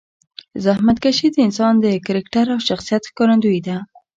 زحمتکشي 0.65 1.27
د 1.31 1.37
انسان 1.47 1.73
د 1.79 1.85
کرکټر 2.05 2.45
او 2.53 2.59
شخصیت 2.69 3.03
ښکارندویه 3.09 3.61
ده. 3.67 3.77